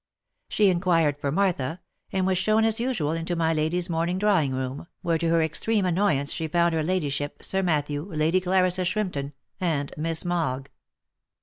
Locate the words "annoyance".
5.85-6.33